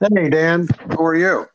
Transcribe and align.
Hey, 0.00 0.30
Dan. 0.30 0.68
How 0.90 1.04
are 1.04 1.16
you? 1.16 1.48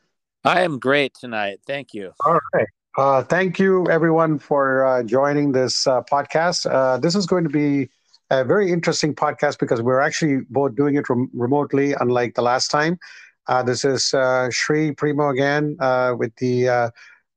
I 0.43 0.63
am 0.63 0.77
great 0.77 1.13
tonight. 1.13 1.61
Thank 1.65 1.93
you. 1.93 2.11
All 2.25 2.37
right. 2.53 2.67
Uh, 2.97 3.23
thank 3.23 3.57
you, 3.57 3.87
everyone, 3.89 4.37
for 4.37 4.85
uh, 4.85 5.01
joining 5.03 5.53
this 5.53 5.87
uh, 5.87 6.01
podcast. 6.11 6.69
Uh, 6.69 6.97
this 6.97 7.15
is 7.15 7.25
going 7.25 7.45
to 7.45 7.49
be 7.49 7.89
a 8.31 8.43
very 8.43 8.69
interesting 8.69 9.15
podcast 9.15 9.59
because 9.59 9.81
we're 9.81 10.01
actually 10.01 10.41
both 10.49 10.75
doing 10.75 10.95
it 10.95 11.07
rem- 11.07 11.31
remotely, 11.33 11.93
unlike 12.01 12.35
the 12.35 12.41
last 12.41 12.67
time. 12.67 12.99
Uh, 13.47 13.63
this 13.63 13.85
is 13.85 14.13
uh, 14.13 14.49
Shri 14.51 14.91
Primo 14.91 15.29
again 15.29 15.77
with 16.17 16.35
the 16.35 16.91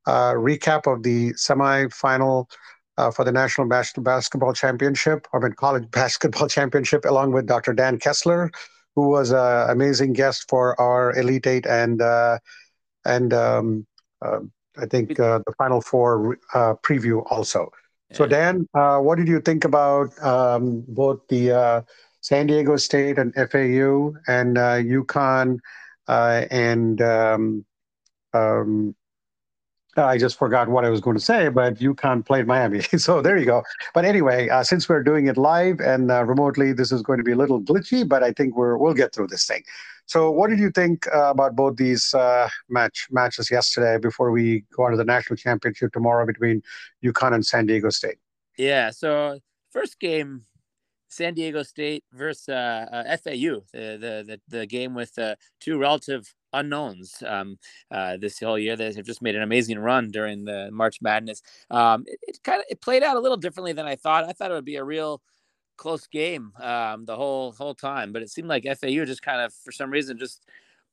recap 0.08 0.92
of 0.92 1.04
the 1.04 1.34
semifinal 1.34 2.46
for 3.14 3.24
the 3.24 3.30
National 3.30 3.68
Bas- 3.68 3.92
Basketball 3.96 4.54
Championship, 4.54 5.28
or 5.32 5.48
College 5.50 5.88
Basketball 5.92 6.48
Championship, 6.48 7.04
along 7.04 7.30
with 7.30 7.46
Dr. 7.46 7.74
Dan 7.74 8.00
Kessler, 8.00 8.50
who 8.96 9.08
was 9.08 9.30
an 9.30 9.70
amazing 9.70 10.14
guest 10.14 10.46
for 10.48 10.78
our 10.80 11.16
Elite 11.16 11.46
Eight 11.46 11.66
and 11.66 12.02
and 13.06 13.32
um, 13.32 13.86
uh, 14.20 14.40
I 14.78 14.86
think 14.86 15.18
uh, 15.18 15.40
the 15.46 15.52
Final 15.56 15.80
Four 15.80 16.38
uh, 16.52 16.74
preview 16.82 17.24
also. 17.30 17.70
Yeah. 18.10 18.16
So, 18.16 18.26
Dan, 18.26 18.68
uh, 18.74 18.98
what 18.98 19.16
did 19.16 19.28
you 19.28 19.40
think 19.40 19.64
about 19.64 20.16
um, 20.22 20.84
both 20.88 21.20
the 21.28 21.52
uh, 21.52 21.82
San 22.20 22.46
Diego 22.46 22.76
State 22.76 23.18
and 23.18 23.34
FAU 23.34 24.14
and 24.28 24.56
UConn 24.56 25.58
and 26.08 27.00
um, 27.00 27.64
um, 28.34 28.94
I 29.96 30.18
just 30.18 30.38
forgot 30.38 30.68
what 30.68 30.84
I 30.84 30.90
was 30.90 31.00
going 31.00 31.16
to 31.16 31.22
say, 31.22 31.48
but 31.48 31.76
UConn 31.76 32.24
played 32.24 32.46
Miami. 32.46 32.80
so 32.98 33.22
there 33.22 33.38
you 33.38 33.46
go. 33.46 33.62
But 33.94 34.04
anyway, 34.04 34.48
uh, 34.48 34.62
since 34.62 34.88
we're 34.88 35.02
doing 35.02 35.26
it 35.26 35.36
live 35.36 35.80
and 35.80 36.10
uh, 36.10 36.24
remotely, 36.24 36.72
this 36.72 36.92
is 36.92 37.02
going 37.02 37.18
to 37.18 37.24
be 37.24 37.32
a 37.32 37.36
little 37.36 37.60
glitchy, 37.60 38.06
but 38.06 38.22
I 38.22 38.32
think 38.32 38.56
we're 38.56 38.76
we'll 38.76 38.94
get 38.94 39.14
through 39.14 39.28
this 39.28 39.46
thing. 39.46 39.62
So, 40.06 40.30
what 40.30 40.50
did 40.50 40.58
you 40.58 40.70
think 40.70 41.06
uh, 41.12 41.30
about 41.30 41.56
both 41.56 41.76
these 41.76 42.14
uh, 42.14 42.48
match 42.68 43.08
matches 43.10 43.50
yesterday 43.50 43.98
before 43.98 44.30
we 44.30 44.64
go 44.74 44.84
on 44.84 44.92
to 44.92 44.96
the 44.96 45.04
national 45.04 45.36
championship 45.36 45.92
tomorrow 45.92 46.24
between 46.26 46.62
UConn 47.04 47.34
and 47.34 47.44
San 47.44 47.66
Diego 47.66 47.90
State? 47.90 48.18
Yeah. 48.56 48.90
So, 48.90 49.40
first 49.70 49.98
game, 49.98 50.42
San 51.08 51.34
Diego 51.34 51.62
State 51.62 52.04
versus 52.12 52.48
uh, 52.48 52.86
uh 52.92 53.16
FAU, 53.16 53.64
the, 53.72 53.98
the, 53.98 54.24
the 54.26 54.40
the 54.48 54.66
game 54.66 54.94
with 54.94 55.18
two 55.60 55.78
relative 55.78 56.34
unknowns 56.56 57.22
um, 57.26 57.58
uh, 57.90 58.16
this 58.16 58.40
whole 58.40 58.58
year 58.58 58.76
They 58.76 58.92
have 58.92 59.06
just 59.06 59.22
made 59.22 59.36
an 59.36 59.42
amazing 59.42 59.78
run 59.78 60.10
during 60.10 60.44
the 60.44 60.70
March 60.72 61.00
Madness. 61.00 61.42
Um, 61.70 62.04
it, 62.06 62.18
it 62.22 62.42
kind 62.42 62.60
of 62.60 62.66
it 62.68 62.80
played 62.80 63.02
out 63.02 63.16
a 63.16 63.20
little 63.20 63.36
differently 63.36 63.72
than 63.72 63.86
I 63.86 63.96
thought. 63.96 64.24
I 64.24 64.32
thought 64.32 64.50
it 64.50 64.54
would 64.54 64.64
be 64.64 64.76
a 64.76 64.84
real 64.84 65.22
close 65.76 66.06
game 66.06 66.52
um, 66.60 67.04
the 67.04 67.16
whole 67.16 67.52
whole 67.52 67.74
time, 67.74 68.12
but 68.12 68.22
it 68.22 68.30
seemed 68.30 68.48
like 68.48 68.64
FAU 68.64 69.04
just 69.04 69.22
kind 69.22 69.40
of 69.40 69.52
for 69.52 69.72
some 69.72 69.90
reason 69.90 70.18
just 70.18 70.42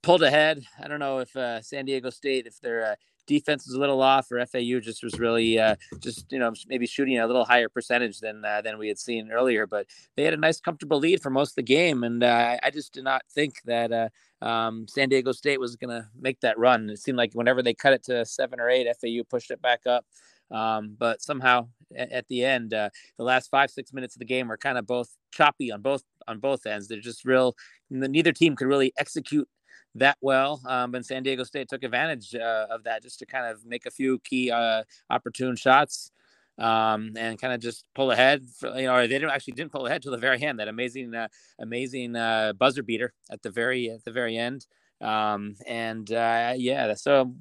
pulled 0.01 0.23
ahead. 0.23 0.63
I 0.83 0.87
don't 0.87 0.99
know 0.99 1.19
if 1.19 1.35
uh, 1.35 1.61
San 1.61 1.85
Diego 1.85 2.09
State 2.09 2.47
if 2.47 2.59
their 2.59 2.91
uh, 2.91 2.95
defense 3.27 3.65
was 3.65 3.75
a 3.75 3.79
little 3.79 4.01
off 4.01 4.31
or 4.31 4.45
FAU 4.45 4.79
just 4.79 5.03
was 5.03 5.19
really 5.19 5.59
uh, 5.59 5.75
just 5.99 6.31
you 6.31 6.39
know 6.39 6.53
maybe 6.67 6.85
shooting 6.85 7.19
a 7.19 7.27
little 7.27 7.45
higher 7.45 7.69
percentage 7.69 8.19
than 8.19 8.43
uh, 8.43 8.61
than 8.61 8.77
we 8.77 8.87
had 8.87 8.99
seen 8.99 9.31
earlier, 9.31 9.67
but 9.67 9.87
they 10.15 10.23
had 10.23 10.33
a 10.33 10.37
nice 10.37 10.59
comfortable 10.59 10.99
lead 10.99 11.21
for 11.21 11.29
most 11.29 11.51
of 11.51 11.55
the 11.55 11.63
game, 11.63 12.03
and 12.03 12.23
uh, 12.23 12.57
I 12.61 12.69
just 12.69 12.93
did 12.93 13.03
not 13.03 13.23
think 13.29 13.55
that. 13.65 13.91
Uh, 13.91 14.09
um, 14.41 14.87
San 14.89 15.07
Diego 15.07 15.31
State 15.31 15.61
was 15.61 15.77
going 15.77 15.89
to 15.89 16.05
make 16.19 16.41
that 16.41 16.59
run. 16.59 16.89
It 16.89 16.99
seemed 16.99 17.17
like 17.17 17.31
whenever 17.33 17.63
they 17.63 17.73
cut 17.73 17.93
it 17.93 18.03
to 18.03 18.25
seven 18.25 18.59
or 18.59 18.69
eight, 18.69 18.93
FAU 18.99 19.23
pushed 19.29 19.51
it 19.51 19.61
back 19.61 19.87
up. 19.87 20.05
Um, 20.51 20.95
but 20.99 21.21
somehow 21.21 21.69
at, 21.95 22.11
at 22.11 22.27
the 22.27 22.43
end, 22.43 22.73
uh, 22.73 22.89
the 23.17 23.23
last 23.23 23.49
five 23.49 23.71
six 23.71 23.93
minutes 23.93 24.15
of 24.15 24.19
the 24.19 24.25
game 24.25 24.49
were 24.49 24.57
kind 24.57 24.77
of 24.77 24.85
both 24.85 25.09
choppy 25.31 25.71
on 25.71 25.81
both 25.81 26.03
on 26.27 26.39
both 26.39 26.65
ends. 26.65 26.87
They're 26.87 26.99
just 26.99 27.25
real. 27.25 27.55
Neither 27.89 28.31
team 28.31 28.55
could 28.55 28.67
really 28.67 28.93
execute 28.97 29.47
that 29.95 30.17
well. 30.21 30.61
Um, 30.65 30.95
and 30.95 31.05
San 31.05 31.23
Diego 31.23 31.43
State 31.43 31.69
took 31.69 31.83
advantage 31.83 32.35
uh, 32.35 32.67
of 32.69 32.83
that 32.83 33.03
just 33.03 33.19
to 33.19 33.25
kind 33.25 33.45
of 33.45 33.65
make 33.65 33.85
a 33.85 33.91
few 33.91 34.19
key 34.19 34.51
uh, 34.51 34.83
opportune 35.09 35.55
shots 35.55 36.11
um, 36.57 37.11
and 37.17 37.39
kind 37.39 37.53
of 37.53 37.59
just 37.59 37.85
pull 37.95 38.11
ahead. 38.11 38.43
For, 38.59 38.69
you 38.77 38.87
know, 38.87 38.99
they 39.01 39.07
didn't 39.07 39.31
actually 39.31 39.53
didn't 39.53 39.71
pull 39.71 39.85
ahead 39.85 40.01
till 40.01 40.11
the 40.11 40.17
very 40.17 40.41
end. 40.41 40.59
That 40.59 40.67
amazing, 40.67 41.13
uh, 41.13 41.27
amazing 41.59 42.15
uh, 42.15 42.53
buzzer 42.53 42.83
beater 42.83 43.13
at 43.31 43.41
the 43.41 43.49
very 43.49 43.89
at 43.89 44.03
the 44.03 44.11
very 44.11 44.37
end. 44.37 44.65
Um, 45.01 45.55
and 45.67 46.09
uh, 46.13 46.53
yeah, 46.55 46.93
so 46.93 47.33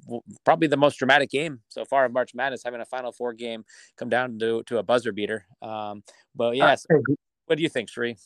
probably 0.43 0.67
the 0.67 0.77
most 0.77 0.97
dramatic 0.97 1.29
game 1.29 1.61
so 1.69 1.85
far 1.85 2.05
in 2.05 2.11
March 2.11 2.35
Madness, 2.35 2.63
having 2.63 2.81
a 2.81 2.85
Final 2.85 3.11
Four 3.11 3.33
game 3.33 3.63
come 3.97 4.09
down 4.09 4.37
to 4.39 4.63
to 4.63 4.79
a 4.79 4.83
buzzer 4.83 5.11
beater. 5.11 5.45
Um, 5.61 6.03
but 6.35 6.55
yes, 6.55 6.85
what 7.45 7.55
do 7.55 7.63
you 7.63 7.69
think, 7.69 7.89
Sri? 7.89 8.17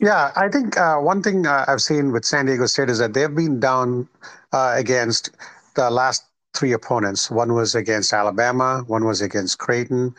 Yeah, 0.00 0.30
I 0.36 0.48
think 0.48 0.76
uh, 0.76 0.98
one 0.98 1.22
thing 1.22 1.46
uh, 1.46 1.64
I've 1.66 1.82
seen 1.82 2.12
with 2.12 2.24
San 2.24 2.46
Diego 2.46 2.66
State 2.66 2.88
is 2.88 2.98
that 2.98 3.14
they've 3.14 3.34
been 3.34 3.58
down 3.58 4.08
uh, 4.52 4.74
against 4.76 5.30
the 5.74 5.90
last 5.90 6.24
three 6.54 6.72
opponents. 6.72 7.30
One 7.30 7.52
was 7.54 7.74
against 7.74 8.12
Alabama, 8.12 8.84
one 8.86 9.04
was 9.04 9.20
against 9.20 9.58
Creighton, 9.58 10.14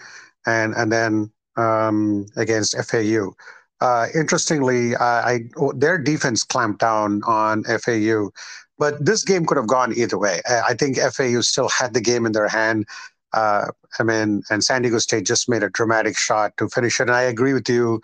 and 0.45 0.73
and 0.75 0.91
then 0.91 1.31
um, 1.55 2.25
against 2.35 2.75
FAU. 2.89 3.31
Uh, 3.79 4.07
interestingly, 4.13 4.97
I, 4.97 5.43
their 5.75 5.97
defense 5.97 6.43
clamped 6.43 6.81
down 6.81 7.21
on 7.25 7.63
FAU, 7.63 8.31
but 8.77 9.03
this 9.05 9.23
game 9.23 9.45
could 9.45 9.55
have 9.55 9.67
gone 9.67 9.93
either 9.97 10.17
way. 10.17 10.41
I 10.49 10.73
think 10.73 10.97
FAU 10.97 11.39
still 11.39 11.69
had 11.69 11.93
the 11.93 12.01
game 12.01 12.25
in 12.25 12.33
their 12.33 12.49
hand. 12.49 12.85
Uh, 13.33 13.67
I 13.99 14.03
mean, 14.03 14.43
and 14.49 14.63
San 14.63 14.81
Diego 14.81 14.97
State 14.99 15.25
just 15.25 15.49
made 15.49 15.63
a 15.63 15.69
dramatic 15.69 16.17
shot 16.17 16.57
to 16.57 16.67
finish 16.69 16.99
it. 16.99 17.03
And 17.03 17.11
I 17.11 17.23
agree 17.23 17.53
with 17.53 17.69
you. 17.69 18.01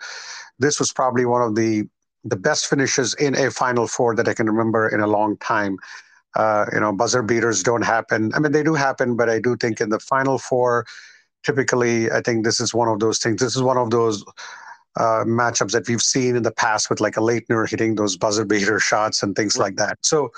This 0.58 0.78
was 0.78 0.92
probably 0.92 1.24
one 1.26 1.42
of 1.42 1.54
the 1.54 1.88
the 2.24 2.36
best 2.36 2.66
finishes 2.66 3.14
in 3.14 3.36
a 3.36 3.50
Final 3.50 3.86
Four 3.86 4.16
that 4.16 4.28
I 4.28 4.34
can 4.34 4.46
remember 4.46 4.88
in 4.88 5.00
a 5.00 5.06
long 5.06 5.36
time. 5.38 5.78
Uh, 6.34 6.66
you 6.72 6.80
know, 6.80 6.92
buzzer 6.92 7.22
beaters 7.22 7.62
don't 7.62 7.84
happen. 7.84 8.32
I 8.34 8.40
mean, 8.40 8.52
they 8.52 8.62
do 8.62 8.74
happen, 8.74 9.16
but 9.16 9.30
I 9.30 9.38
do 9.38 9.56
think 9.56 9.80
in 9.80 9.90
the 9.90 10.00
Final 10.00 10.38
Four, 10.38 10.86
typically, 11.44 12.10
I 12.10 12.20
think 12.20 12.44
this 12.44 12.60
is 12.60 12.74
one 12.74 12.88
of 12.88 12.98
those 12.98 13.18
things. 13.18 13.40
This 13.40 13.56
is 13.56 13.62
one 13.62 13.78
of 13.78 13.90
those 13.90 14.24
uh, 14.96 15.24
matchups 15.24 15.72
that 15.72 15.88
we've 15.88 16.02
seen 16.02 16.36
in 16.36 16.42
the 16.42 16.52
past 16.52 16.90
with 16.90 17.00
like 17.00 17.16
a 17.16 17.20
Laettner 17.20 17.68
hitting 17.68 17.94
those 17.94 18.16
buzzer 18.16 18.44
beater 18.44 18.80
shots 18.90 19.22
and 19.22 19.36
things 19.36 19.56
like 19.56 19.76
that. 19.76 19.98
So, 20.02 20.30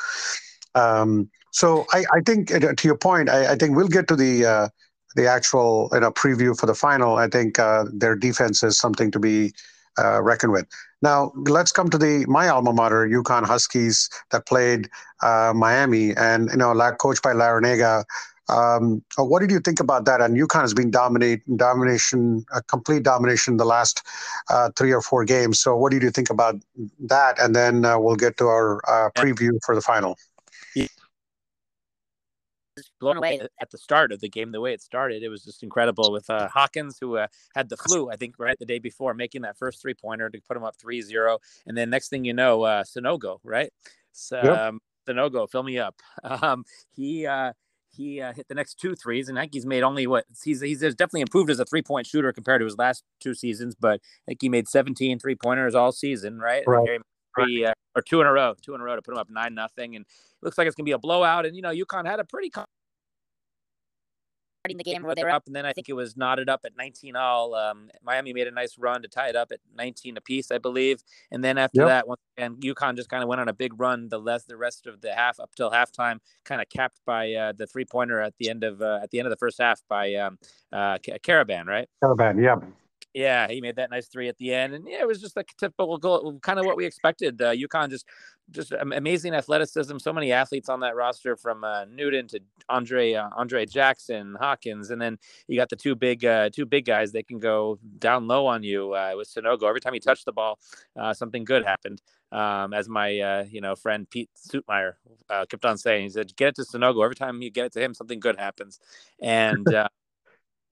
um, 0.75 1.31
so 1.53 1.87
I, 1.93 2.05
I 2.13 2.21
think 2.25 2.53
uh, 2.53 2.75
to 2.75 2.89
your 2.89 2.97
point, 2.97 3.29
I, 3.29 3.53
I, 3.53 3.57
think 3.57 3.77
we'll 3.77 3.89
get 3.89 4.09
to 4.09 4.17
the 4.17 4.45
uh, 4.45 4.69
the 5.17 5.27
actual 5.27 5.89
you 5.93 6.01
know 6.01 6.11
preview 6.11 6.59
for 6.59 6.67
the 6.67 6.75
final. 6.75 7.17
I 7.17 7.29
think 7.29 7.59
uh, 7.59 7.85
their 7.93 8.15
defense 8.15 8.63
is 8.63 8.79
something 8.79 9.11
to 9.11 9.19
be 9.19 9.53
uh, 9.99 10.23
reckoned 10.23 10.53
with. 10.53 10.67
Now 11.03 11.33
let's 11.35 11.73
come 11.73 11.91
to 11.91 11.99
the 11.99 12.25
my 12.29 12.49
alma 12.49 12.73
mater, 12.73 13.07
UConn 13.07 13.45
Huskies, 13.45 14.09
that 14.31 14.47
played 14.47 14.89
uh, 15.23 15.53
Miami, 15.55 16.15
and 16.17 16.51
you 16.51 16.57
know, 16.57 16.75
coached 16.99 17.23
by 17.23 17.33
Larrañaga. 17.33 18.05
Um, 18.49 19.03
uh, 19.19 19.25
what 19.25 19.41
did 19.41 19.51
you 19.51 19.61
think 19.61 19.79
about 19.79 20.07
that? 20.07 20.21
And 20.21 20.37
UConn 20.37 20.63
has 20.63 20.73
been 20.73 20.91
dominate 20.91 21.43
domination, 21.57 22.45
a 22.55 22.63
complete 22.63 23.03
domination 23.03 23.59
the 23.59 23.67
last 23.67 24.03
uh, 24.49 24.71
three 24.77 24.93
or 24.93 25.03
four 25.03 25.25
games. 25.25 25.61
So 25.61 25.77
what 25.77 25.93
did 25.93 26.03
you 26.03 26.11
think 26.11 26.31
about 26.31 26.57
that? 27.01 27.39
And 27.39 27.55
then 27.55 27.85
uh, 27.85 27.99
we'll 27.99 28.17
get 28.17 28.39
to 28.39 28.47
our 28.47 28.81
uh, 28.89 29.11
preview 29.11 29.51
for 29.65 29.75
the 29.75 29.83
final. 29.83 30.17
Blown 33.01 33.17
away 33.17 33.41
at 33.61 33.71
the 33.71 33.79
start 33.79 34.13
of 34.13 34.21
the 34.21 34.29
game, 34.29 34.53
the 34.53 34.61
way 34.61 34.73
it 34.73 34.83
started, 34.83 35.23
it 35.23 35.29
was 35.29 35.45
just 35.45 35.63
incredible 35.63 36.13
with 36.13 36.29
uh, 36.31 36.49
Hawkins, 36.49 36.99
who 37.01 37.17
uh, 37.17 37.27
had 37.55 37.69
the 37.69 37.77
flu, 37.77 38.11
I 38.11 38.17
think, 38.17 38.37
right 38.39 38.59
the 38.59 38.67
day 38.67 38.79
before, 38.79 39.15
making 39.15 39.43
that 39.43 39.59
first 39.59 39.81
three 39.81 39.95
pointer 39.95 40.29
to 40.31 40.41
put 40.41 40.57
him 40.57 40.65
up 40.65 40.77
3 40.77 41.03
0. 41.03 41.39
And 41.67 41.77
then 41.77 41.91
next 41.91 42.09
thing 42.09 42.25
you 42.25 42.35
know, 42.35 42.61
Sanogo, 42.61 43.39
right? 43.45 43.71
So, 44.13 44.41
yep. 44.43 44.59
um, 44.59 44.81
Sanogo, 45.09 45.49
fill 45.51 45.63
me 45.63 45.79
up. 45.79 45.95
Um, 46.25 46.65
he, 46.95 47.27
he 47.91 48.21
uh, 48.21 48.33
hit 48.33 48.49
the 48.49 48.55
next 48.55 48.79
two 48.79 48.95
threes, 48.95 49.29
and 49.29 49.39
I 49.39 49.43
think 49.43 49.55
he's 49.55 49.67
made 49.67 49.83
only 49.83 50.07
what 50.07 50.25
he's 50.45 50.61
he's 50.61 50.81
definitely 50.81 51.23
improved 51.23 51.51
as 51.51 51.59
a 51.59 51.65
three 51.65 51.83
point 51.83 52.07
shooter 52.07 52.33
compared 52.33 52.61
to 52.61 52.65
his 52.65 52.79
last 52.79 53.03
two 53.21 53.35
seasons. 53.35 53.75
But 53.75 54.01
I 54.27 54.31
think 54.31 54.43
he 54.43 54.49
made 54.49 54.69
17 54.69 55.19
three 55.19 55.35
pointers 55.35 55.75
all 55.75 55.93
season, 55.93 56.39
right? 56.39 56.63
Right. 57.37 57.65
Uh, 57.67 57.73
or 57.99 58.03
two 58.03 58.21
in 58.21 58.27
a 58.27 58.33
row, 58.33 58.55
two 58.63 58.75
in 58.75 58.81
a 58.81 58.85
row 58.85 58.97
to 58.97 59.03
put 59.03 59.13
them 59.13 59.21
up 59.21 59.29
nine 59.31 59.55
nothing, 59.55 59.97
and 59.97 60.05
it 60.05 60.45
looks 60.45 60.57
like 60.57 60.67
it's 60.67 60.77
gonna 60.77 60.85
be 60.85 60.93
a 60.93 60.99
blowout. 60.99 61.47
And 61.47 61.55
you 61.55 61.63
know, 61.63 61.73
UConn 61.73 62.07
had 62.07 62.21
a 62.21 62.25
pretty 62.25 62.51
starting 64.69 64.77
the 64.77 64.85
game 64.85 65.03
where 65.03 65.15
they 65.15 65.25
were 65.25 65.31
up, 65.31 65.47
and 65.47 65.55
then 65.55 65.65
I 65.65 65.73
think 65.73 65.89
it 65.89 65.95
was 65.95 66.17
knotted 66.17 66.49
up 66.49 66.61
at 66.65 66.77
19 66.77 67.17
all. 67.17 67.55
Um, 67.55 67.91
Miami 68.03 68.33
made 68.33 68.47
a 68.47 68.51
nice 68.51 68.77
run 68.79 69.03
to 69.03 69.09
tie 69.09 69.29
it 69.29 69.37
up 69.37 69.53
at 69.53 69.61
19 69.77 70.17
apiece, 70.17 70.51
I 70.51 70.59
believe. 70.59 71.03
And 71.31 71.43
then 71.43 71.59
after 71.59 71.83
yep. 71.83 71.89
that, 71.89 72.09
once 72.09 72.21
again, 72.37 72.57
UConn 72.57 72.97
just 72.97 73.09
kind 73.09 73.23
of 73.23 73.29
went 73.29 73.41
on 73.41 73.49
a 73.49 73.53
big 73.53 73.79
run. 73.79 74.09
The 74.09 74.19
less 74.19 74.45
the 74.45 74.57
rest 74.57 74.87
of 74.87 75.01
the 75.01 75.15
half 75.15 75.41
up 75.41 75.55
till 75.55 75.71
halftime, 75.71 76.19
kind 76.45 76.61
of 76.61 76.69
capped 76.69 77.01
by 77.07 77.33
uh, 77.33 77.53
the 77.53 77.67
three 77.67 77.85
pointer 77.85 78.21
at 78.21 78.35
the 78.39 78.51
end 78.51 78.65
of 78.65 78.83
uh, 78.83 79.01
at 79.03 79.11
the 79.11 79.19
end 79.19 79.27
of 79.27 79.31
the 79.31 79.37
first 79.37 79.59
half 79.61 79.81
by 79.89 80.15
um, 80.15 80.39
uh, 80.73 80.99
Karaban, 80.99 81.67
right? 81.67 81.89
Karaban, 82.03 82.43
yeah. 82.43 82.57
Yeah, 83.15 83.49
he 83.49 83.61
made 83.61 83.77
that 83.77 83.91
nice 83.91 84.07
three 84.07 84.29
at 84.29 84.37
the 84.37 84.53
end, 84.53 84.75
and 84.75 84.87
yeah, 84.87 85.01
it 85.01 85.07
was 85.09 85.21
just 85.21 85.35
like 85.35 85.49
typical 85.59 86.39
kind 86.43 86.59
of 86.59 86.67
what 86.67 86.77
we 86.77 86.85
expected. 86.85 87.41
Uh, 87.41 87.53
UConn 87.53 87.89
just 87.89 88.05
just 88.51 88.73
amazing 88.73 89.35
athleticism. 89.35 89.99
So 89.99 90.13
many 90.13 90.31
athletes 90.31 90.69
on 90.69 90.81
that 90.81 90.95
roster, 90.95 91.35
from 91.37 91.65
uh, 91.65 91.87
Newton 91.87 92.29
to 92.29 92.41
Andre 92.69 93.15
uh, 93.15 93.31
Andre 93.35 93.65
Jackson, 93.65 94.37
Hawkins, 94.39 94.91
and 94.91 95.01
then 95.01 95.19
you 95.49 95.57
got 95.57 95.71
the 95.71 95.77
two 95.77 95.95
big 95.95 96.25
uh, 96.25 96.51
two 96.53 96.67
big 96.67 96.85
guys. 96.85 97.11
They 97.11 97.23
can 97.23 97.39
go 97.39 97.79
down 97.99 98.29
low 98.29 98.47
on 98.47 98.63
you 98.63 98.93
uh, 98.93 99.15
with 99.17 99.29
Sanogo. 99.35 99.63
Every 99.69 99.81
time 99.81 99.95
he 99.95 100.01
touched 100.01 100.27
the 100.27 100.33
ball, 100.33 100.59
uh, 100.99 101.15
something 101.15 101.45
good 101.45 101.65
happened. 101.65 102.03
Um, 102.31 102.75
as 102.75 102.91
my 102.91 103.19
uh, 103.19 103.45
you 103.51 103.63
know 103.63 103.75
friend 103.75 104.09
Pete 104.09 104.29
Suitmeyer 104.37 104.93
uh, 105.31 105.47
kept 105.47 105.65
on 105.65 105.79
saying, 105.79 106.03
he 106.05 106.09
said, 106.11 106.37
"Get 106.37 106.49
it 106.49 106.57
to 106.57 106.63
Sanogo. 106.63 107.03
Every 107.03 107.17
time 107.17 107.41
you 107.41 107.51
get 107.51 107.65
it 107.67 107.73
to 107.73 107.81
him, 107.81 107.95
something 107.95 108.21
good 108.21 108.39
happens." 108.39 108.79
And 109.21 109.67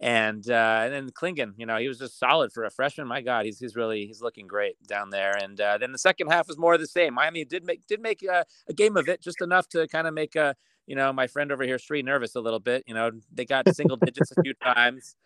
and 0.01 0.49
uh, 0.51 0.81
and 0.83 0.93
then 0.93 1.11
Clingan, 1.11 1.53
you 1.57 1.65
know, 1.65 1.79
he 1.79 1.89
was 1.89 1.99
just 1.99 2.19
solid 2.19 2.53
for 2.53 2.65
a 2.65 2.71
freshman. 2.71 3.07
My 3.07 3.23
God, 3.23 3.47
he's 3.47 3.59
he's 3.59 3.77
really 3.77 4.07
he's 4.07 4.21
looking 4.21 4.47
great 4.47 4.77
down 4.87 5.11
there. 5.11 5.33
And 5.33 5.59
uh, 5.61 5.79
then 5.79 5.93
the 5.93 5.99
second 5.99 6.29
half 6.29 6.49
was 6.49 6.59
more 6.59 6.75
of 6.75 6.81
the 6.81 6.87
same. 6.87 7.15
Miami 7.15 7.45
did 7.45 7.65
make 7.65 7.87
did 7.87 8.01
make 8.03 8.23
a, 8.23 8.45
a 8.69 8.75
game 8.75 8.97
of 8.97 9.09
it, 9.09 9.23
just 9.23 9.41
enough 9.41 9.69
to 9.71 9.89
kind 9.89 10.07
of 10.07 10.13
make 10.13 10.37
a 10.37 10.55
you 10.87 10.97
know 10.97 11.13
my 11.13 11.27
friend 11.27 11.51
over 11.51 11.65
here 11.65 11.79
Sri 11.79 12.03
nervous 12.03 12.35
a 12.35 12.41
little 12.41 12.61
bit. 12.61 12.85
You 12.87 12.95
know, 12.95 13.11
they 13.33 13.47
got 13.47 13.75
single 13.75 13.97
digits 13.97 14.33
a 14.37 14.43
few 14.43 14.55
times, 14.63 15.17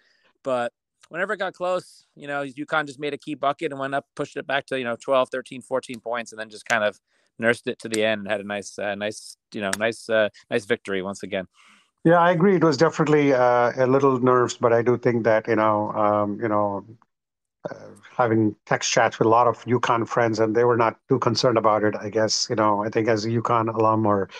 but 0.44 0.72
whenever 1.08 1.32
it 1.32 1.38
got 1.38 1.54
close, 1.54 2.06
you 2.14 2.28
know, 2.28 2.44
UConn 2.44 2.86
just 2.86 3.00
made 3.00 3.12
a 3.12 3.18
key 3.18 3.34
bucket 3.34 3.72
and 3.72 3.80
went 3.80 3.94
up, 3.94 4.06
pushed 4.14 4.36
it 4.36 4.46
back 4.46 4.66
to 4.66 4.78
you 4.78 4.84
know 4.84 4.96
12, 4.96 5.30
13, 5.30 5.62
14 5.62 5.98
points, 5.98 6.32
and 6.32 6.38
then 6.38 6.48
just 6.48 6.64
kind 6.64 6.84
of 6.84 7.00
nursed 7.40 7.66
it 7.66 7.78
to 7.80 7.88
the 7.88 8.04
end 8.04 8.20
and 8.20 8.30
had 8.30 8.40
a 8.40 8.44
nice, 8.44 8.78
uh, 8.78 8.94
nice, 8.94 9.36
you 9.52 9.60
know, 9.60 9.70
nice, 9.78 10.08
uh, 10.08 10.28
nice 10.50 10.66
victory 10.66 11.02
once 11.02 11.22
again. 11.22 11.46
Yeah, 12.04 12.18
I 12.18 12.30
agree. 12.30 12.56
It 12.56 12.64
was 12.64 12.76
definitely 12.78 13.32
uh, 13.34 13.72
a 13.76 13.86
little 13.86 14.18
nerves, 14.20 14.56
but 14.56 14.72
I 14.72 14.80
do 14.82 14.96
think 14.96 15.24
that 15.24 15.46
you 15.48 15.56
know, 15.56 15.90
um, 15.92 16.40
you 16.40 16.48
know, 16.48 16.86
uh, 17.70 17.74
having 18.16 18.56
text 18.66 18.90
chats 18.92 19.18
with 19.18 19.26
a 19.26 19.30
lot 19.30 19.46
of 19.48 19.64
UConn 19.66 20.08
friends, 20.08 20.40
and 20.40 20.56
they 20.56 20.64
were 20.64 20.76
not 20.76 20.98
too 21.08 21.18
concerned 21.20 21.58
about 21.58 21.84
it. 21.84 21.96
I 21.96 22.10
guess 22.10 22.48
you 22.50 22.56
know, 22.56 22.84
I 22.84 22.90
think 22.90 23.08
as 23.08 23.24
a 23.26 23.30
UConn 23.30 23.74
alum 23.74 24.06
or 24.06 24.30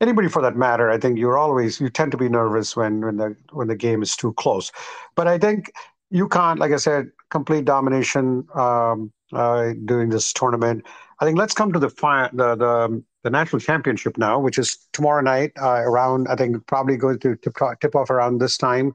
anybody 0.00 0.28
for 0.28 0.42
that 0.42 0.56
matter, 0.56 0.90
I 0.90 0.98
think 0.98 1.18
you're 1.18 1.38
always 1.38 1.80
you 1.80 1.90
tend 1.90 2.12
to 2.12 2.18
be 2.18 2.28
nervous 2.28 2.76
when 2.76 3.00
when 3.02 3.16
the 3.18 3.36
when 3.52 3.68
the 3.68 3.76
game 3.76 4.02
is 4.02 4.16
too 4.16 4.32
close. 4.34 4.72
But 5.16 5.28
I 5.28 5.38
think 5.38 5.72
UConn, 6.10 6.58
like 6.58 6.72
I 6.72 6.76
said, 6.76 7.10
complete 7.30 7.64
domination 7.66 8.46
um, 8.54 9.12
uh, 9.32 9.72
during 9.86 10.10
this 10.10 10.32
tournament. 10.32 10.86
I 11.20 11.26
think 11.26 11.38
let's 11.38 11.54
come 11.54 11.72
to 11.72 11.78
the 11.80 11.90
fi- 11.90 12.30
the 12.32 12.56
the 12.56 13.02
the 13.22 13.30
national 13.30 13.60
championship 13.60 14.16
now, 14.16 14.38
which 14.38 14.58
is 14.58 14.78
tomorrow 14.92 15.20
night 15.20 15.52
uh, 15.60 15.82
around, 15.82 16.28
I 16.28 16.36
think 16.36 16.66
probably 16.66 16.96
going 16.96 17.18
to 17.20 17.36
tip, 17.36 17.56
tip 17.80 17.94
off 17.94 18.10
around 18.10 18.38
this 18.38 18.56
time, 18.56 18.92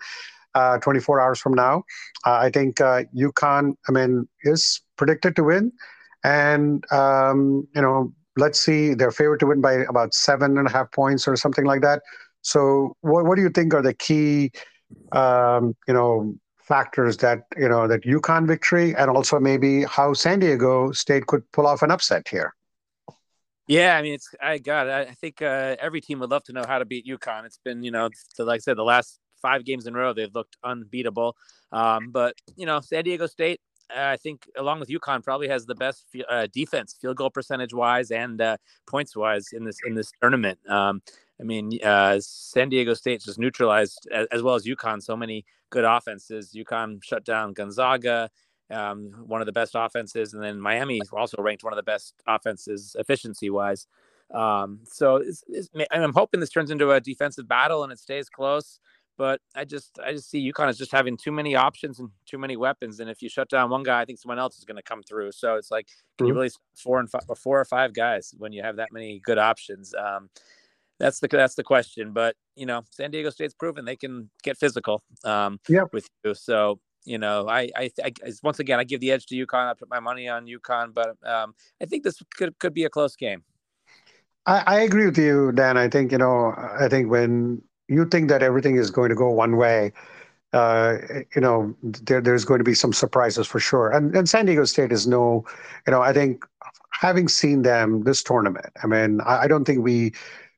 uh, 0.55 0.79
24 0.79 1.19
hours 1.19 1.39
from 1.39 1.53
now. 1.53 1.83
Uh, 2.25 2.37
I 2.37 2.49
think 2.49 2.81
uh, 2.81 3.03
UConn, 3.15 3.75
I 3.87 3.91
mean, 3.91 4.27
is 4.43 4.81
predicted 4.97 5.35
to 5.35 5.43
win. 5.43 5.71
And, 6.23 6.83
um, 6.91 7.67
you 7.75 7.81
know, 7.81 8.11
let's 8.37 8.59
see, 8.59 8.93
they're 8.95 9.11
favored 9.11 9.39
to 9.41 9.47
win 9.47 9.61
by 9.61 9.73
about 9.73 10.13
seven 10.13 10.57
and 10.57 10.67
a 10.67 10.71
half 10.71 10.91
points 10.91 11.27
or 11.27 11.35
something 11.35 11.65
like 11.65 11.81
that. 11.81 12.01
So 12.41 12.95
what, 13.01 13.25
what 13.25 13.35
do 13.35 13.41
you 13.41 13.49
think 13.49 13.73
are 13.73 13.81
the 13.81 13.93
key, 13.93 14.51
um, 15.11 15.75
you 15.87 15.93
know, 15.93 16.35
factors 16.57 17.17
that, 17.17 17.43
you 17.57 17.69
know, 17.69 17.87
that 17.87 18.01
UConn 18.03 18.47
victory 18.47 18.95
and 18.95 19.09
also 19.11 19.39
maybe 19.39 19.83
how 19.83 20.13
San 20.13 20.39
Diego 20.39 20.91
State 20.91 21.27
could 21.27 21.43
pull 21.51 21.67
off 21.67 21.83
an 21.83 21.91
upset 21.91 22.27
here? 22.27 22.55
Yeah, 23.67 23.97
I 23.97 24.01
mean, 24.01 24.13
it's 24.13 24.29
I 24.41 24.59
got. 24.59 24.89
I 24.89 25.05
think 25.05 25.41
uh, 25.41 25.75
every 25.79 25.99
team 25.99 26.19
would 26.19 26.29
love 26.29 26.43
to 26.45 26.53
know 26.53 26.63
how 26.67 26.77
to 26.77 26.85
beat 26.85 27.07
UConn. 27.07 27.45
It's 27.45 27.59
been, 27.63 27.81
you 27.83 27.91
know, 27.91 28.09
like 28.37 28.57
I 28.57 28.59
said, 28.59 28.77
the 28.77 28.83
last 28.83 29.19
five 29.41 29.65
games 29.65 29.87
in 29.87 29.95
a 29.95 29.97
row 29.97 30.13
they've 30.13 30.33
looked 30.33 30.57
unbeatable. 30.63 31.35
Um, 31.71 32.11
but 32.11 32.35
you 32.55 32.65
know, 32.65 32.79
San 32.79 33.03
Diego 33.03 33.25
State, 33.25 33.59
uh, 33.95 34.03
I 34.03 34.17
think, 34.17 34.47
along 34.55 34.79
with 34.79 34.89
UConn, 34.89 35.23
probably 35.23 35.47
has 35.47 35.65
the 35.65 35.75
best 35.75 36.05
uh, 36.29 36.47
defense, 36.53 36.95
field 37.01 37.17
goal 37.17 37.31
percentage 37.31 37.73
wise 37.73 38.11
and 38.11 38.39
uh, 38.39 38.57
points 38.87 39.15
wise 39.15 39.47
in 39.51 39.63
this 39.63 39.77
in 39.85 39.95
this 39.95 40.11
tournament. 40.21 40.59
Um, 40.69 41.01
I 41.39 41.43
mean, 41.43 41.79
uh, 41.83 42.19
San 42.21 42.69
Diego 42.69 42.93
State 42.93 43.21
just 43.23 43.39
neutralized 43.39 44.07
as, 44.13 44.27
as, 44.31 44.41
well 44.41 44.55
as 44.55 44.65
UConn 44.65 45.01
so 45.01 45.17
many 45.17 45.43
good 45.69 45.83
offenses. 45.83 46.55
UConn 46.55 47.03
shut 47.03 47.25
down 47.25 47.51
Gonzaga 47.51 48.29
um, 48.71 49.11
one 49.25 49.41
of 49.41 49.45
the 49.45 49.51
best 49.51 49.73
offenses, 49.75 50.33
and 50.33 50.43
then 50.43 50.59
Miami 50.59 51.01
also 51.13 51.41
ranked 51.41 51.63
one 51.63 51.73
of 51.73 51.77
the 51.77 51.83
best 51.83 52.13
offenses 52.27 52.95
efficiency 52.99 53.49
wise. 53.49 53.87
Um, 54.33 54.79
so 54.83 55.17
it's, 55.17 55.43
it's, 55.47 55.69
I'm 55.91 56.13
hoping 56.13 56.39
this 56.39 56.49
turns 56.49 56.71
into 56.71 56.91
a 56.91 56.99
defensive 56.99 57.47
battle 57.47 57.83
and 57.83 57.91
it 57.91 57.99
stays 57.99 58.29
close. 58.29 58.79
But 59.17 59.39
I 59.55 59.63
just 59.63 59.97
I 60.05 60.11
just 60.11 60.29
see 60.29 60.51
UConn 60.51 60.67
as 60.67 60.77
just 60.77 60.91
having 60.91 61.15
too 61.15 61.31
many 61.31 61.55
options 61.55 61.99
and 61.99 62.09
too 62.25 62.37
many 62.37 62.57
weapons. 62.57 62.99
And 62.99 63.09
if 63.09 63.21
you 63.21 63.29
shut 63.29 63.47
down 63.49 63.69
one 63.69 63.83
guy, 63.83 64.01
I 64.01 64.05
think 64.05 64.19
someone 64.19 64.39
else 64.39 64.57
is 64.57 64.65
going 64.65 64.75
to 64.75 64.83
come 64.83 65.03
through. 65.03 65.31
So 65.31 65.55
it's 65.55 65.71
like, 65.71 65.87
can 66.17 66.25
mm-hmm. 66.25 66.27
you 66.27 66.33
really 66.33 66.51
four 66.75 66.99
and 66.99 67.09
five, 67.09 67.21
four 67.37 67.57
or 67.57 67.63
five 67.63 67.93
guys 67.93 68.33
when 68.37 68.51
you 68.51 68.61
have 68.61 68.75
that 68.75 68.91
many 68.91 69.21
good 69.23 69.37
options? 69.37 69.93
Um, 69.95 70.29
that's 70.99 71.21
the 71.21 71.29
that's 71.29 71.55
the 71.55 71.63
question. 71.63 72.11
But 72.11 72.35
you 72.57 72.65
know, 72.65 72.83
San 72.91 73.09
Diego 73.09 73.29
State's 73.29 73.53
proven 73.53 73.85
they 73.85 73.95
can 73.95 74.29
get 74.43 74.57
physical 74.57 75.01
um, 75.23 75.61
yep. 75.69 75.93
with 75.93 76.09
you. 76.25 76.33
So 76.33 76.79
you 77.05 77.17
know, 77.17 77.47
I, 77.47 77.69
I, 77.75 77.91
I, 78.03 78.11
once 78.43 78.59
again, 78.59 78.79
I 78.79 78.83
give 78.83 78.99
the 78.99 79.11
edge 79.11 79.25
to 79.27 79.45
UConn. 79.45 79.69
I 79.69 79.73
put 79.73 79.89
my 79.89 79.99
money 79.99 80.27
on 80.27 80.45
UConn, 80.45 80.93
but 80.93 81.15
um, 81.23 81.53
I 81.81 81.85
think 81.85 82.03
this 82.03 82.21
could 82.35 82.57
could 82.59 82.73
be 82.73 82.83
a 82.83 82.89
close 82.89 83.15
game. 83.15 83.43
I, 84.45 84.63
I 84.67 84.79
agree 84.81 85.05
with 85.05 85.17
you, 85.17 85.51
Dan. 85.51 85.77
I 85.77 85.87
think 85.89 86.11
you 86.11 86.17
know, 86.17 86.53
I 86.79 86.87
think 86.89 87.09
when 87.09 87.61
you 87.87 88.05
think 88.05 88.29
that 88.29 88.41
everything 88.41 88.77
is 88.77 88.91
going 88.91 89.09
to 89.09 89.15
go 89.15 89.29
one 89.29 89.57
way, 89.57 89.91
uh, 90.53 90.97
you 91.35 91.41
know, 91.41 91.75
there, 91.83 92.21
there's 92.21 92.45
going 92.45 92.59
to 92.59 92.63
be 92.63 92.73
some 92.73 92.93
surprises 92.93 93.45
for 93.45 93.59
sure. 93.59 93.91
And, 93.91 94.15
and 94.15 94.27
San 94.27 94.45
Diego 94.45 94.65
State 94.65 94.91
is 94.91 95.05
no, 95.05 95.45
you 95.85 95.91
know, 95.91 96.01
I 96.01 96.13
think 96.13 96.45
having 96.91 97.27
seen 97.27 97.61
them 97.61 98.03
this 98.03 98.23
tournament, 98.23 98.71
I 98.81 98.87
mean, 98.87 99.21
I, 99.21 99.41
I 99.41 99.47
don't 99.47 99.65
think 99.65 99.83
we 99.83 100.13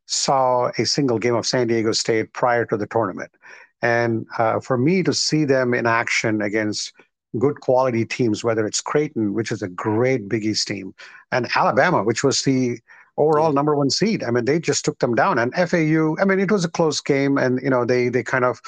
saw 0.06 0.72
a 0.77 0.86
single 0.86 1.20
game 1.20 1.36
of 1.36 1.46
San 1.46 1.68
Diego 1.68 1.92
State 1.92 2.32
prior 2.34 2.66
to 2.66 2.77
the 2.77 2.88
tournament. 2.88 3.32
And 3.81 4.25
uh, 4.38 4.60
for 4.60 4.77
me 4.77 5.03
to 5.03 5.13
see 5.13 5.46
them 5.46 5.74
in 5.74 5.86
action 5.86 6.41
against 6.41 6.93
good 7.38 7.60
quality 7.62 8.05
teams, 8.05 8.43
whether 8.43 8.65
it's 8.65 8.81
Creighton, 8.81 9.34
which 9.34 9.51
is 9.51 9.62
a 9.62 9.67
great 9.67 10.27
Big 10.29 10.46
East 10.46 10.67
team, 10.67 10.93
and 11.31 11.48
Alabama, 11.55 12.03
which 12.03 12.24
was 12.24 12.43
the 12.43 12.79
overall 13.17 13.51
number 13.51 13.75
one 13.75 13.89
seed. 13.89 14.24
I 14.24 14.31
mean, 14.31 14.46
they 14.46 14.60
just 14.60 14.86
took 14.86 15.00
them 15.00 15.15
down. 15.15 15.39
And 15.39 15.53
FAU, 15.53 16.15
I 16.19 16.25
mean, 16.25 16.39
it 16.39 16.51
was 16.51 16.65
a 16.65 16.69
close 16.69 17.01
game, 17.01 17.38
and 17.38 17.62
you 17.62 17.69
know, 17.69 17.86
they 17.86 18.10
they 18.10 18.24
kind 18.24 18.46
of, 18.46 18.62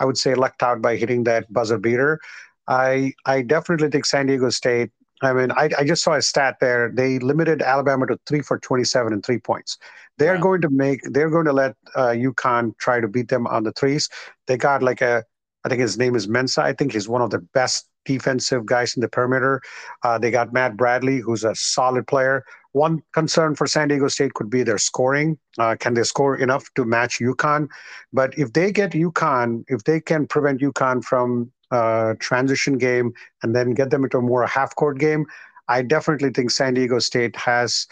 I 0.00 0.04
would 0.04 0.18
say, 0.18 0.34
lucked 0.34 0.62
out 0.62 0.82
by 0.82 0.96
hitting 0.96 1.24
that 1.24 1.52
buzzer 1.52 1.78
beater. 1.78 2.20
I 2.68 3.12
I 3.26 3.42
definitely 3.42 3.90
think 3.90 4.06
San 4.06 4.26
Diego 4.26 4.50
State. 4.50 4.90
I 5.22 5.32
mean, 5.32 5.50
I, 5.52 5.70
I 5.78 5.84
just 5.84 6.02
saw 6.02 6.14
a 6.14 6.22
stat 6.22 6.56
there. 6.60 6.90
They 6.92 7.18
limited 7.18 7.62
Alabama 7.62 8.06
to 8.06 8.18
three 8.26 8.40
for 8.40 8.58
27 8.58 9.12
and 9.12 9.24
three 9.24 9.38
points. 9.38 9.76
They're 10.18 10.36
wow. 10.36 10.40
going 10.40 10.60
to 10.62 10.70
make. 10.70 11.00
They're 11.04 11.30
going 11.30 11.46
to 11.46 11.52
let 11.52 11.76
uh, 11.94 12.08
UConn 12.08 12.76
try 12.78 13.00
to 13.00 13.08
beat 13.08 13.28
them 13.28 13.46
on 13.46 13.64
the 13.64 13.72
threes. 13.72 14.08
They 14.46 14.56
got 14.56 14.82
like 14.82 15.00
a. 15.00 15.24
I 15.64 15.68
think 15.68 15.82
his 15.82 15.98
name 15.98 16.16
is 16.16 16.26
Mensah. 16.26 16.62
I 16.62 16.72
think 16.72 16.92
he's 16.92 17.08
one 17.08 17.20
of 17.20 17.30
the 17.30 17.40
best 17.52 17.86
defensive 18.06 18.64
guys 18.64 18.96
in 18.96 19.02
the 19.02 19.08
perimeter. 19.08 19.60
Uh, 20.02 20.18
they 20.18 20.30
got 20.30 20.54
Matt 20.54 20.76
Bradley, 20.76 21.18
who's 21.18 21.44
a 21.44 21.54
solid 21.54 22.06
player. 22.06 22.44
One 22.72 23.02
concern 23.12 23.56
for 23.56 23.66
San 23.66 23.88
Diego 23.88 24.08
State 24.08 24.34
could 24.34 24.48
be 24.48 24.62
their 24.62 24.78
scoring. 24.78 25.38
Uh, 25.58 25.76
can 25.78 25.94
they 25.94 26.04
score 26.04 26.36
enough 26.36 26.64
to 26.76 26.84
match 26.84 27.18
UConn? 27.18 27.68
But 28.12 28.38
if 28.38 28.52
they 28.52 28.72
get 28.72 28.92
UConn, 28.92 29.64
if 29.68 29.84
they 29.84 30.00
can 30.00 30.26
prevent 30.26 30.60
UConn 30.60 31.04
from 31.04 31.50
uh, 31.70 32.14
transition 32.18 32.78
game 32.78 33.12
and 33.42 33.54
then 33.54 33.72
get 33.72 33.90
them 33.90 34.04
into 34.04 34.18
a 34.18 34.22
more 34.22 34.46
half 34.46 34.74
court 34.76 34.98
game, 34.98 35.26
I 35.68 35.82
definitely 35.82 36.30
think 36.30 36.50
San 36.50 36.74
Diego 36.74 36.98
State 36.98 37.36
has 37.36 37.86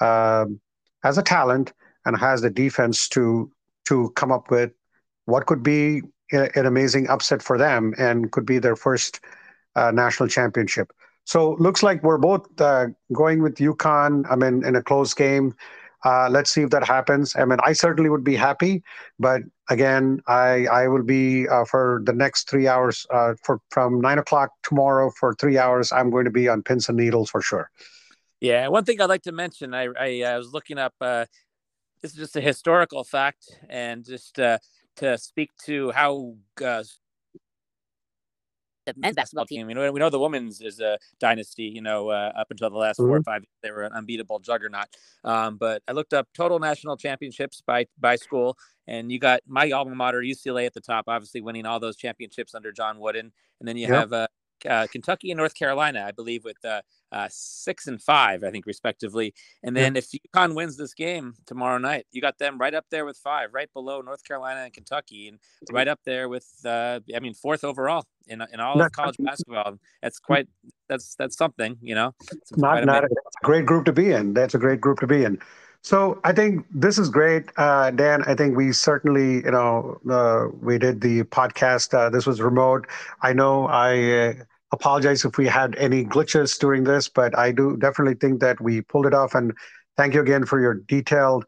uh, 0.00 0.46
has 1.02 1.18
a 1.18 1.22
talent 1.22 1.72
and 2.04 2.16
has 2.16 2.42
the 2.42 2.50
defense 2.50 3.08
to 3.10 3.50
to 3.86 4.10
come 4.16 4.32
up 4.32 4.50
with 4.50 4.72
what 5.24 5.46
could 5.46 5.62
be 5.62 6.02
an 6.32 6.66
amazing 6.66 7.08
upset 7.08 7.42
for 7.42 7.58
them 7.58 7.94
and 7.98 8.32
could 8.32 8.46
be 8.46 8.58
their 8.58 8.76
first 8.76 9.20
uh, 9.76 9.90
national 9.90 10.28
championship. 10.28 10.92
So 11.24 11.52
looks 11.54 11.82
like 11.82 12.02
we're 12.02 12.18
both 12.18 12.60
uh, 12.60 12.86
going 13.12 13.42
with 13.42 13.56
UConn. 13.56 14.24
I 14.30 14.36
mean, 14.36 14.64
in 14.64 14.76
a 14.76 14.82
close 14.82 15.14
game. 15.14 15.54
Uh, 16.04 16.28
let's 16.30 16.50
see 16.50 16.62
if 16.62 16.70
that 16.70 16.84
happens. 16.84 17.34
I 17.36 17.44
mean, 17.44 17.58
I 17.64 17.72
certainly 17.72 18.10
would 18.10 18.24
be 18.24 18.34
happy, 18.34 18.82
but 19.18 19.42
again, 19.70 20.20
I 20.26 20.66
I 20.66 20.88
will 20.88 21.04
be 21.04 21.48
uh, 21.48 21.64
for 21.64 22.02
the 22.04 22.12
next 22.12 22.50
three 22.50 22.66
hours 22.66 23.06
uh, 23.10 23.34
for 23.42 23.60
from 23.70 24.00
nine 24.00 24.18
o'clock 24.18 24.50
tomorrow 24.62 25.10
for 25.10 25.34
three 25.34 25.58
hours. 25.58 25.92
I'm 25.92 26.10
going 26.10 26.24
to 26.24 26.30
be 26.30 26.48
on 26.48 26.62
pins 26.62 26.88
and 26.88 26.98
needles 26.98 27.30
for 27.30 27.40
sure. 27.40 27.70
Yeah, 28.40 28.66
one 28.68 28.84
thing 28.84 29.00
I'd 29.00 29.08
like 29.08 29.22
to 29.22 29.32
mention, 29.32 29.74
I 29.74 29.88
I, 29.98 30.22
I 30.22 30.38
was 30.38 30.52
looking 30.52 30.78
up. 30.78 30.94
Uh, 31.00 31.26
this 32.00 32.12
is 32.12 32.18
just 32.18 32.36
a 32.36 32.40
historical 32.40 33.04
fact, 33.04 33.58
and 33.68 34.04
just 34.04 34.40
uh, 34.40 34.58
to 34.96 35.16
speak 35.18 35.50
to 35.66 35.92
how 35.92 36.34
uh, 36.64 36.82
the 38.86 38.94
men's 38.96 39.16
basketball 39.16 39.46
team. 39.46 39.68
You 39.68 39.74
know, 39.74 39.92
we 39.92 40.00
know 40.00 40.10
the 40.10 40.18
women's 40.18 40.60
is 40.60 40.80
a 40.80 40.98
dynasty. 41.20 41.64
You 41.64 41.82
know, 41.82 42.08
uh, 42.08 42.32
up 42.36 42.48
until 42.50 42.70
the 42.70 42.76
last 42.76 42.98
mm-hmm. 42.98 43.08
four 43.08 43.16
or 43.16 43.20
mm-hmm. 43.20 43.30
five, 43.30 43.44
they 43.62 43.70
were 43.70 43.82
an 43.82 43.92
unbeatable 43.92 44.40
juggernaut. 44.40 44.86
Um, 45.24 45.56
but 45.56 45.82
I 45.88 45.92
looked 45.92 46.12
up 46.12 46.28
total 46.34 46.58
national 46.58 46.96
championships 46.96 47.62
by 47.66 47.86
by 47.98 48.16
school, 48.16 48.56
and 48.86 49.10
you 49.10 49.18
got 49.18 49.40
my 49.46 49.70
alma 49.70 49.94
mater, 49.94 50.20
UCLA, 50.20 50.66
at 50.66 50.74
the 50.74 50.80
top, 50.80 51.04
obviously 51.08 51.40
winning 51.40 51.66
all 51.66 51.80
those 51.80 51.96
championships 51.96 52.54
under 52.54 52.72
John 52.72 52.98
Wooden, 52.98 53.32
and 53.60 53.68
then 53.68 53.76
you 53.76 53.88
yep. 53.88 53.90
have 53.90 54.12
uh, 54.12 54.26
uh, 54.68 54.86
Kentucky 54.86 55.30
and 55.30 55.38
North 55.38 55.54
Carolina, 55.54 56.04
I 56.06 56.12
believe, 56.12 56.44
with 56.44 56.62
uh, 56.64 56.82
uh, 57.10 57.28
six 57.30 57.86
and 57.86 58.00
five, 58.00 58.44
I 58.44 58.50
think, 58.50 58.66
respectively. 58.66 59.34
And 59.62 59.76
then 59.76 59.94
yeah. 59.94 60.00
if 60.00 60.10
UConn 60.10 60.54
wins 60.54 60.76
this 60.76 60.94
game 60.94 61.34
tomorrow 61.46 61.78
night, 61.78 62.06
you 62.10 62.20
got 62.20 62.38
them 62.38 62.58
right 62.58 62.74
up 62.74 62.86
there 62.90 63.04
with 63.04 63.16
five, 63.16 63.50
right 63.52 63.72
below 63.72 64.00
North 64.00 64.24
Carolina 64.24 64.60
and 64.60 64.72
Kentucky, 64.72 65.28
and 65.28 65.38
right 65.70 65.88
up 65.88 66.00
there 66.04 66.28
with, 66.28 66.48
uh, 66.64 67.00
I 67.14 67.20
mean, 67.20 67.34
fourth 67.34 67.64
overall 67.64 68.04
in 68.26 68.42
in 68.52 68.60
all 68.60 68.80
of 68.80 68.92
college 68.92 69.16
basketball. 69.18 69.78
That's 70.02 70.18
quite 70.18 70.48
that's 70.88 71.14
that's 71.14 71.36
something, 71.36 71.76
you 71.80 71.94
know. 71.94 72.14
It's 72.32 72.56
not 72.56 72.84
not 72.84 73.04
a, 73.04 73.06
a 73.06 73.44
great 73.44 73.66
group 73.66 73.84
to 73.86 73.92
be 73.92 74.12
in. 74.12 74.34
That's 74.34 74.54
a 74.54 74.58
great 74.58 74.80
group 74.80 75.00
to 75.00 75.06
be 75.06 75.24
in. 75.24 75.38
So 75.84 76.20
I 76.22 76.32
think 76.32 76.64
this 76.72 76.96
is 76.96 77.08
great, 77.08 77.50
uh, 77.56 77.90
Dan. 77.90 78.22
I 78.24 78.36
think 78.36 78.56
we 78.56 78.70
certainly, 78.72 79.44
you 79.44 79.50
know, 79.50 79.98
uh, 80.08 80.46
we 80.60 80.78
did 80.78 81.00
the 81.00 81.24
podcast. 81.24 81.92
Uh, 81.92 82.08
this 82.08 82.24
was 82.24 82.40
remote. 82.40 82.86
I 83.22 83.32
know 83.32 83.66
I 83.66 84.28
uh, 84.28 84.32
apologize 84.72 85.24
if 85.24 85.38
we 85.38 85.46
had 85.46 85.76
any 85.76 86.04
glitches 86.04 86.58
during 86.58 86.84
this, 86.84 87.08
but 87.08 87.38
I 87.38 87.52
do 87.52 87.76
definitely 87.76 88.14
think 88.14 88.40
that 88.40 88.60
we 88.60 88.80
pulled 88.80 89.06
it 89.06 89.14
off. 89.14 89.34
And 89.34 89.52
thank 89.96 90.14
you 90.14 90.20
again 90.20 90.46
for 90.46 90.60
your 90.60 90.74
detailed 90.74 91.44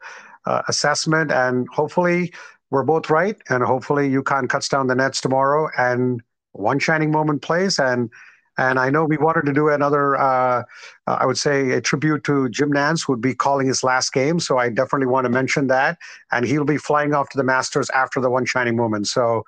uh, 0.46 0.62
assessment. 0.68 1.32
And 1.32 1.66
hopefully 1.72 2.32
we're 2.70 2.84
both 2.84 3.10
right. 3.10 3.36
And 3.48 3.64
hopefully 3.64 4.10
UConn 4.10 4.48
cuts 4.48 4.68
down 4.68 4.86
the 4.86 4.94
nets 4.94 5.20
tomorrow 5.20 5.68
and 5.78 6.22
one 6.52 6.78
shining 6.78 7.10
moment 7.10 7.42
plays. 7.42 7.78
And 7.78 8.10
and 8.56 8.78
I 8.78 8.88
know 8.88 9.04
we 9.04 9.16
wanted 9.16 9.46
to 9.46 9.52
do 9.52 9.68
another, 9.68 10.14
uh, 10.14 10.62
I 11.08 11.26
would 11.26 11.38
say, 11.38 11.72
a 11.72 11.80
tribute 11.80 12.22
to 12.24 12.48
Jim 12.50 12.72
Nantz, 12.72 13.04
who 13.04 13.12
would 13.12 13.20
be 13.20 13.34
calling 13.34 13.66
his 13.66 13.82
last 13.82 14.12
game. 14.12 14.38
So 14.38 14.58
I 14.58 14.68
definitely 14.68 15.08
want 15.08 15.24
to 15.24 15.28
mention 15.28 15.66
that. 15.68 15.98
And 16.30 16.46
he'll 16.46 16.64
be 16.64 16.76
flying 16.76 17.14
off 17.14 17.30
to 17.30 17.36
the 17.36 17.42
Masters 17.42 17.90
after 17.90 18.20
the 18.20 18.30
one 18.30 18.44
shining 18.44 18.76
moment. 18.76 19.08
So 19.08 19.44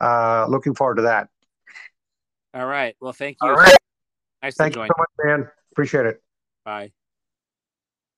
uh, 0.00 0.46
looking 0.48 0.74
forward 0.74 0.94
to 0.96 1.02
that. 1.02 1.28
All 2.56 2.66
right. 2.66 2.96
Well, 3.00 3.12
thank 3.12 3.36
you. 3.42 3.48
All 3.48 3.54
right. 3.54 3.76
Nice 4.42 4.56
Thank 4.56 4.76
you 4.76 4.82
so 4.82 4.94
much, 4.96 5.08
man. 5.22 5.48
Appreciate 5.72 6.06
it. 6.06 6.22
Bye. 6.64 6.92